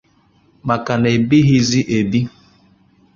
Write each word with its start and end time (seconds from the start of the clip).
maka 0.67 0.93
na 1.01 1.09
e 1.17 1.19
bighịzị 1.27 1.81
ebi 1.97 2.19